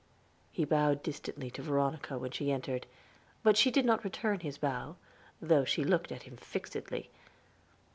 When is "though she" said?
5.39-5.83